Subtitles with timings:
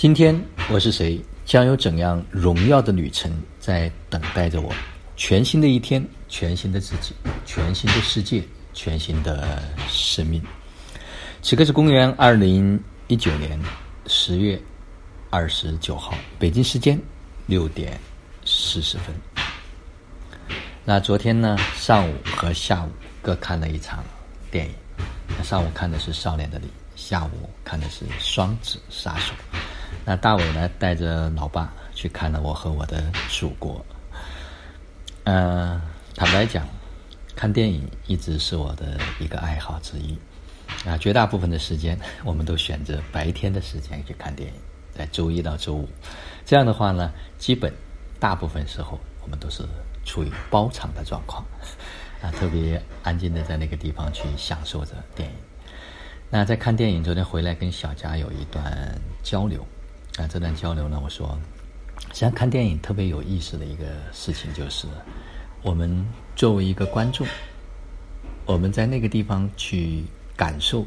[0.00, 0.34] 今天
[0.70, 1.20] 我是谁？
[1.44, 4.74] 将有怎样荣耀的旅程在等待着我？
[5.14, 7.12] 全新的一天，全新的自己，
[7.44, 8.42] 全新的世界，
[8.72, 10.42] 全新的生命。
[11.42, 13.60] 此刻是公元二零一九年
[14.06, 14.58] 十月
[15.28, 16.98] 二十九号，北京时间
[17.44, 18.00] 六点
[18.42, 19.14] 四十分。
[20.82, 22.88] 那昨天呢，上午和下午
[23.20, 24.02] 各看了一场
[24.50, 24.72] 电影。
[25.36, 29.34] 那上午看的是《少年的你》，下午看的是《双子杀手》。
[30.04, 33.76] 那大伟呢，带着老爸去看了《我和我的祖国》。
[35.24, 35.80] 嗯，
[36.16, 36.66] 坦白讲，
[37.36, 40.18] 看电影一直是我的一个爱好之一。
[40.88, 44.54] 啊，绝大部分的时间，我们都选择白天的时间去看电影，
[44.94, 45.88] 在周一到周五。
[46.46, 47.72] 这样的话呢，基本
[48.18, 49.62] 大部分时候我们都是
[50.04, 51.44] 处于包场的状况，
[52.22, 55.34] 啊，特别安静的在那个地方去享受着电影。
[56.30, 59.66] 那在看电影，昨天回来跟小佳有一段交流。
[60.20, 61.38] 啊，这段交流呢，我说，
[62.08, 64.86] 实际上看电影特别有意思的一个事情就是，
[65.62, 67.26] 我们作为一个观众，
[68.44, 70.04] 我们在那个地方去
[70.36, 70.86] 感受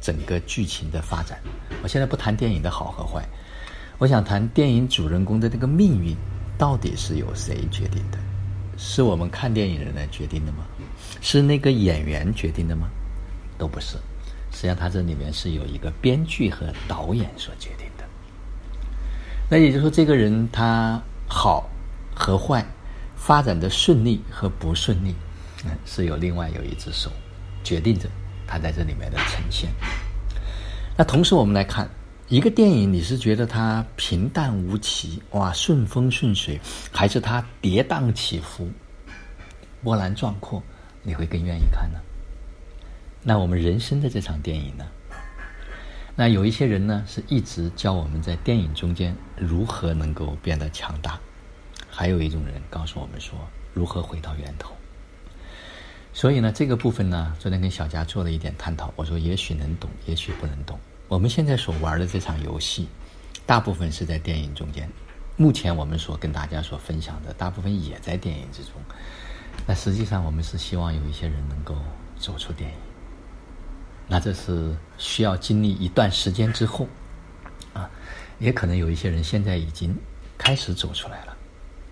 [0.00, 1.38] 整个剧情的发展。
[1.84, 3.24] 我现在不谈电影的好和坏，
[3.98, 6.16] 我想谈电影主人公的这个命运
[6.58, 8.18] 到底是由谁决定的？
[8.76, 10.66] 是我们看电影人来决定的吗？
[11.20, 12.88] 是那个演员决定的吗？
[13.56, 13.96] 都不是，
[14.50, 17.86] 实际上它这里面是有一个编剧和导演所决定。
[19.48, 21.68] 那也就是说，这个人他好
[22.14, 22.66] 和坏，
[23.14, 25.14] 发展的顺利和不顺利，
[25.84, 27.10] 是有另外有一只手
[27.62, 28.08] 决定着
[28.46, 29.70] 他在这里面的呈现。
[30.96, 31.88] 那同时我们来看
[32.28, 36.60] 一个电影，你是觉得它平淡无奇，哇，顺风顺水，
[36.90, 38.68] 还是它跌宕起伏、
[39.82, 40.60] 波澜壮阔，
[41.02, 42.00] 你会更愿意看呢？
[43.22, 44.84] 那我们人生的这场电影呢？
[46.18, 51.20] 那有一些人呢，是一直教我们在电影中间如何能够变得强大；
[51.90, 53.38] 还有一种人告诉我们说
[53.74, 54.74] 如何回到源头。
[56.14, 58.90] 所以呢，这个部分呢，昨天跟小佳做了一点探讨。
[58.96, 60.80] 我说，也许能懂，也许不能懂。
[61.06, 62.88] 我们现在所玩的这场游戏，
[63.44, 64.88] 大部分是在电影中间。
[65.36, 68.72] 目前我们所跟大家所分享的，大部分也在电影之中。
[69.66, 71.76] 那实际上，我们是希望有一些人能够
[72.18, 72.76] 走出电影。
[74.08, 76.86] 那这是需要经历一段时间之后，
[77.72, 77.90] 啊，
[78.38, 79.96] 也可能有一些人现在已经
[80.38, 81.36] 开始走出来了，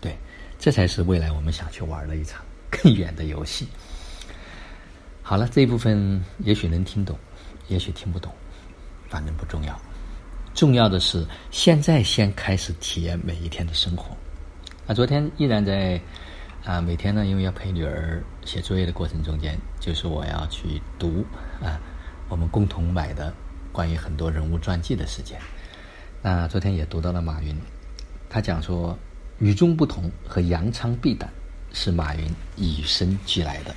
[0.00, 0.16] 对，
[0.58, 3.66] 这才是未来我们想去玩的一场更远的游戏。
[5.22, 7.18] 好了，这一部分也许能听懂，
[7.68, 8.30] 也许听不懂，
[9.08, 9.80] 反正不重要，
[10.54, 14.14] 重要的是现在先开始体验每一天的生活。
[14.86, 15.98] 啊，昨天依然在
[16.64, 21.24] 啊，每天呢，因为要陪女儿写作业的过程中间，就是我要去读
[21.62, 21.80] 啊。
[22.32, 23.30] 我们共同买的
[23.72, 25.38] 关于很多人物传记的时间，
[26.22, 27.54] 那昨天也读到了马云，
[28.30, 28.98] 他讲说
[29.38, 31.30] 与众不同和扬长避短
[31.74, 32.24] 是马云
[32.56, 33.74] 与生俱来的。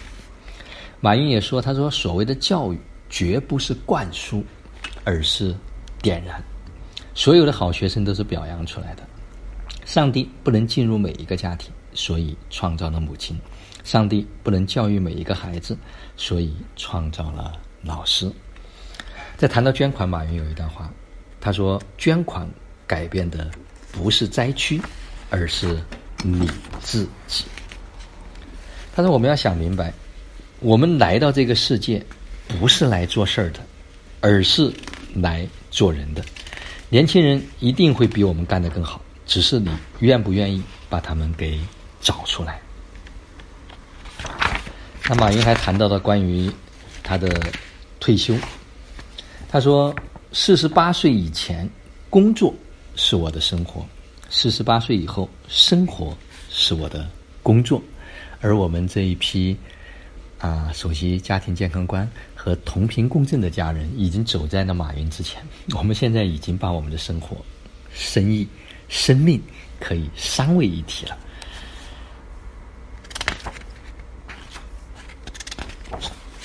[1.02, 2.80] 马云也说，他说所谓的教育
[3.10, 4.42] 绝不是灌输，
[5.04, 5.54] 而是
[6.02, 6.42] 点燃。
[7.14, 9.04] 所有的好学生都是表扬出来的。
[9.84, 13.36] 上帝不能进入每一个家庭，所以创造了母亲；
[13.84, 15.78] 上帝不能教育每一个孩子，
[16.16, 17.52] 所以创造了
[17.82, 18.32] 老师。
[19.38, 20.90] 在谈到捐款，马云有一段话，
[21.42, 22.50] 他说：“捐款
[22.88, 23.52] 改变的
[23.92, 24.82] 不是灾区，
[25.30, 25.78] 而是
[26.24, 26.50] 你
[26.82, 27.44] 自己。”
[28.96, 29.94] 他说：“我们要想明白，
[30.62, 32.02] 我们来到这个世界
[32.48, 33.60] 不是来做事儿的，
[34.22, 34.72] 而是
[35.16, 36.24] 来做人的。
[36.88, 39.70] 年轻人一定会比我们干得更好，只是你
[40.00, 41.60] 愿不愿意把他们给
[42.00, 42.60] 找出来。”
[45.10, 46.50] 那马云还谈到了关于
[47.04, 47.52] 他的
[48.00, 48.34] 退休。
[49.48, 49.96] 他说
[50.34, 51.70] ：“四十八岁以前，
[52.10, 52.54] 工作
[52.96, 53.82] 是我的生活；
[54.30, 56.16] 四十八岁以后，生活
[56.50, 57.08] 是我的
[57.42, 57.82] 工作。
[58.42, 59.56] 而我们这一批
[60.40, 65.42] 啊，首席家庭健康官和同频共振的家人，已经走在了马云之前。
[65.74, 67.38] 我们现在已经把我们的生活、
[67.94, 68.46] 生意、
[68.90, 69.42] 生命
[69.80, 71.18] 可以三位一体了。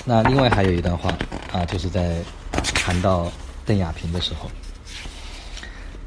[0.05, 1.15] 那另外还有一段话
[1.51, 2.15] 啊，就是在。”
[2.81, 3.31] 谈到
[3.63, 4.49] 邓亚萍的时候，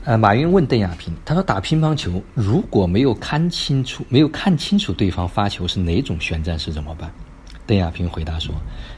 [0.03, 7.11] 呃，马云问邓亚萍：“他说打乒乓球如果没有看清楚，没有看清楚对方发球是哪种旋转式怎么办？”
[7.65, 8.53] 邓亚萍回答说：“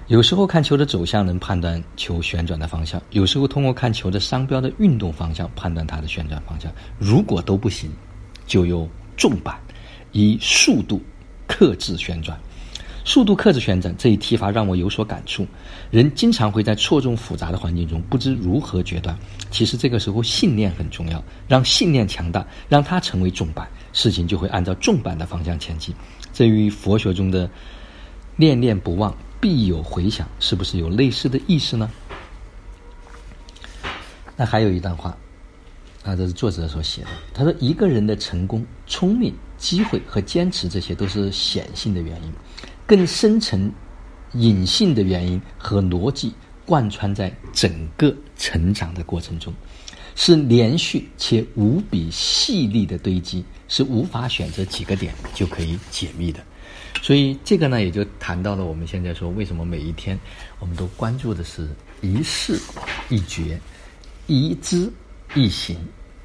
[0.09, 6.73] 有时候看球的走向能判断球旋转的方向，有时候通过看球的商标的运动方向判断它的旋转方向。
[6.99, 7.93] 如果都不行，
[8.47, 8.89] 就用
[9.19, 9.55] 重板
[10.13, 11.01] 以速度
[11.47, 12.41] 克制旋转。
[13.07, 15.47] 速度克制旋转这一提法让我有所感触。
[15.93, 19.17] 人经常会在错综复杂的环境中不知如何决断。
[19.53, 25.95] 其实这个时候信念很重要，让信念强大，让它成为重板，事情就会按照重板的方向前进。
[26.33, 27.49] 这与佛学中的
[28.35, 31.89] 念念不忘必有回响，是不是有类似的意思呢？
[34.37, 35.17] 那还有一段话，
[36.03, 37.09] 啊，这是作者所写的。
[37.33, 42.33] 他说：“一个人的成功、聪明、机会和坚持，这些都是显性的原因，
[42.87, 43.71] 更深层、
[44.33, 46.33] 隐性的原因和逻辑
[46.65, 49.53] 贯穿在整个成长的过程中，
[50.15, 56.41] 是连续且无比细腻的堆积，是无法选择几个点就可以解密的。
[57.03, 60.19] 所以这个呢，也就谈到了我们现在说，为什么每一天
[60.59, 61.69] 我们都关注的是
[62.01, 62.59] 一事
[63.09, 63.61] 一觉。”
[64.29, 64.93] 一知
[65.37, 65.79] 一行，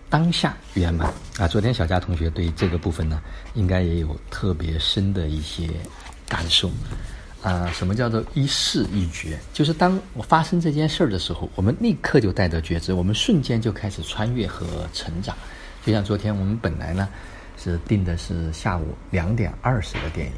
[0.09, 1.07] 当下圆满
[1.37, 1.47] 啊！
[1.47, 3.21] 昨天小佳同学对这个部分呢，
[3.53, 5.69] 应该也有特别深的一些
[6.31, 6.71] 感受
[7.43, 7.69] 啊。
[7.73, 9.37] 什么叫做一事一觉？
[9.51, 15.35] 就是当我发生这件事儿的时候，我们立刻就带着觉知，我们瞬间就开始穿越和成长。
[15.85, 17.09] 就像昨天我们本来呢
[17.57, 20.33] 是定的是下午两点二十的电影，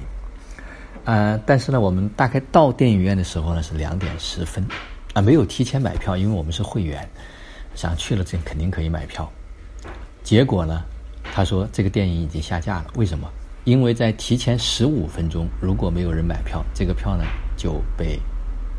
[1.06, 4.66] 呃，但是呢，我们大概到电影院的时候呢是两点十分
[5.14, 7.08] 啊，没有提前买票，因为我们是会员。
[7.76, 9.28] 想去了，这肯定可以买票。
[10.24, 10.84] 结果呢，
[11.34, 12.86] 他说这个电影已经下架了。
[12.96, 13.28] 为什么？
[13.66, 17.24] 因为在提前十五分钟，如果没有人买票，这个票呢
[17.56, 18.20] 就被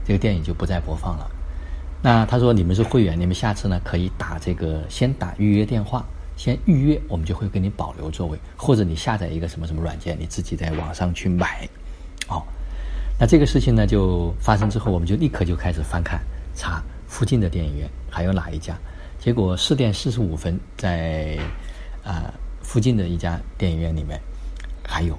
[0.04, 1.31] 这个电影就不再播放了。
[2.02, 6.04] 那他说你们是会员，你们下次呢可以打这个先打预约电话，
[6.36, 11.66] 先预约，我们就会给你保留座位，或者你下载一个什么什么软件，你自己在网上去买。
[12.28, 12.42] 哦，
[13.19, 16.20] 那这个事情呢就发生之后，我们就立刻就开始翻看
[16.54, 16.82] 查。
[17.06, 18.76] 附近的电影院还有哪一家？
[19.20, 21.38] 结果四点四十五分，在
[22.02, 24.20] 啊附近的一家电影院里面
[24.86, 25.19] 还有。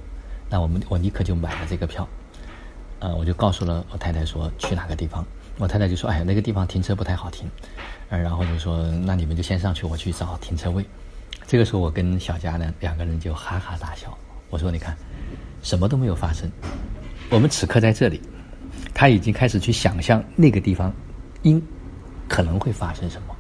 [0.50, 2.08] 那我们我立刻就买了这个票，
[3.00, 5.26] 呃，我就告诉了我太太说去哪个地方。
[5.58, 7.50] 我太太就说：“哎呀，那个地方停车不太好停。”
[8.10, 10.86] 呃，然后就说：“那你们就先上去，我去找停车位。”
[11.48, 14.16] 这个时候，我跟小佳呢两个人就哈哈大笑。
[14.50, 14.96] 我说：“你看，
[15.62, 16.52] 什么都没有发生，
[17.30, 18.22] 我们此刻在这里，
[18.94, 20.94] 他已经开始去想象那个地方
[21.44, 21.62] 应。”
[22.28, 23.36] 可能会发生什么？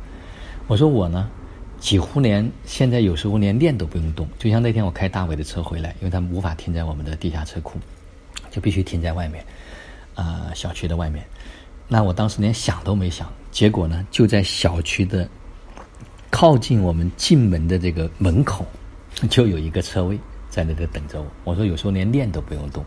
[0.68, 1.28] 我说我呢，
[1.80, 4.27] 几乎连现在有时候连练都不用动。
[4.39, 7.80] 就像那天我开大伟的车回来，因为他们无法停在我们的地下车库，
[8.50, 9.45] 就必须停在外面，
[10.13, 11.25] 啊，小区的外面。
[11.88, 15.30] 那我当时连想都没想，结果呢，就在小区的
[16.31, 18.66] 靠近我们进门的这个门口，
[19.30, 20.19] 就有一个车位
[20.50, 21.28] 在那里等着我。
[21.44, 22.83] 我说有时候连练都不用动。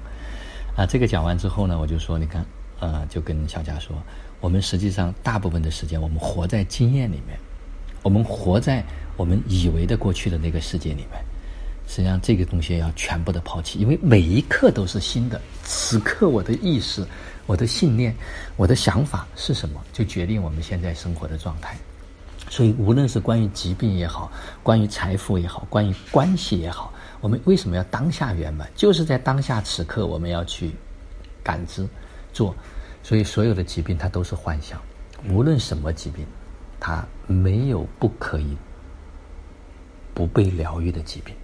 [0.76, 2.46] 啊，这个讲完之后呢，我就说，你看，
[2.78, 3.96] 呃，就跟小佳说。
[4.40, 7.36] 我们实际上大部分的时间，我们活在经验里面，
[8.08, 8.82] 我们活在
[9.18, 11.22] 我们以为的过去的那个世界里面。
[11.86, 15.38] 实际上，这个东西要全部的抛弃，因为每一刻都是新的。
[15.62, 17.06] 此刻我的意识、
[17.44, 18.14] 我的信念、
[18.56, 21.76] 我的想法是什么，就决定我们现在生活的状态。
[22.48, 24.32] 所以，无论是关于疾病也好，
[24.62, 26.90] 关于财富也好，关于关系也好，
[27.20, 28.66] 我们为什么要当下圆满？
[28.74, 30.70] 就是在当下此刻，我们要去
[31.42, 31.86] 感知、
[32.32, 32.56] 做。
[33.02, 34.80] 所以，所有的疾病它都是幻想，
[35.28, 36.26] 无论什么疾病，
[36.80, 38.56] 它没有不可以
[40.14, 41.34] 不被疗愈的疾病。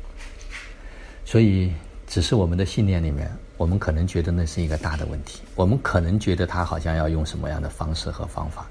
[1.25, 1.73] 所以，
[2.07, 8.67] 只是我们的信念里面，我们可能觉得那是一个大的问题，我们可能觉得他好像要用什么样的方式和方法，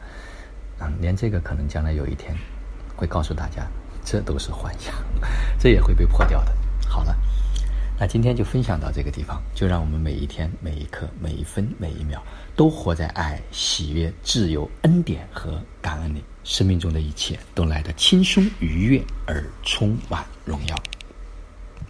[0.80, 2.36] 啊，连这个可能将来有一天
[2.95, 3.65] 会告诉大家，
[4.05, 4.93] 这都是幻想，
[5.60, 6.53] 这也会被破掉的。
[6.88, 7.15] 好了。
[8.00, 12.22] 那今天就分享到这个地方，就让我们每一天、每一刻、每一分、每一秒，
[12.55, 20.83] 都活在爱、喜悦、自由、恩典和感恩里，生命中的一切都来得轻松愉悦而充满荣耀。